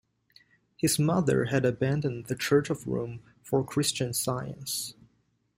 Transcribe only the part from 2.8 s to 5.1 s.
Rome for Christian Science.